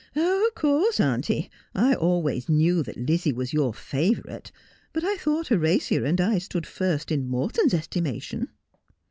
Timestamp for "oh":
0.15-0.47